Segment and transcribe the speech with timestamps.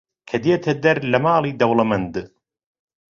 [0.27, 2.13] کە دێتە دەر لە ماڵی دەوڵەمەند